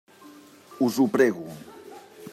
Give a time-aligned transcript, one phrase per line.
[0.87, 1.45] Us ho prego.